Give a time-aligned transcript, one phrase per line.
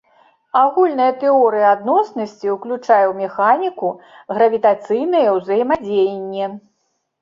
[0.61, 3.87] Агульная тэорыя адноснасці ўключае ў механіку
[4.35, 6.45] гравітацыйнае ўзаемадзеянне.